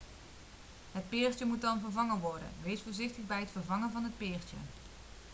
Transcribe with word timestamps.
het 0.91 1.09
peertje 1.09 1.45
moet 1.45 1.61
dan 1.61 1.79
vervangen 1.79 2.19
worden 2.19 2.47
wees 2.63 2.81
voorzichtig 2.81 3.25
bij 3.27 3.39
het 3.39 3.51
vervangen 3.51 3.91
van 3.91 4.03
het 4.03 4.17
peertje 4.17 4.57